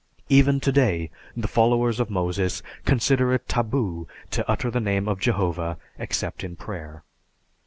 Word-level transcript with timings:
Even 0.29 0.59
today, 0.59 1.11
the 1.37 1.47
followers 1.47 1.99
of 1.99 2.09
Moses 2.09 2.63
consider 2.85 3.33
it 3.35 3.47
taboo 3.47 4.07
to 4.31 4.49
utter 4.49 4.71
the 4.71 4.79
name 4.79 5.07
of 5.07 5.19
Jehovah 5.19 5.77
except 5.99 6.43
in 6.43 6.55
prayer. 6.55 7.03